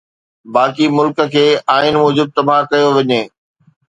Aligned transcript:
باقي 0.53 0.85
ملڪ 0.97 1.17
کي 1.33 1.43
آئين 1.77 1.95
موجب 2.03 2.27
تباهه 2.37 2.67
ڪيو 2.71 2.89
وڃي 2.97 3.21